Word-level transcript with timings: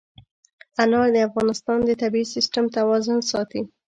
انار 0.81 1.07
د 1.15 1.17
افغانستان 1.27 1.79
د 1.85 1.91
طبعي 2.01 2.25
سیسټم 2.33 2.65
توازن 2.77 3.19
ساتي. 3.31 3.61